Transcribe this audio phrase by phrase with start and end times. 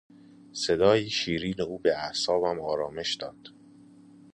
[0.53, 3.47] صدای شیرین او به اعصابم آرامش داد.